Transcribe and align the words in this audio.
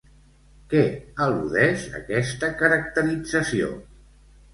Què 0.69 0.79
al·ludeix 1.25 1.83
aquesta 1.99 2.49
caracterització? 2.63 3.69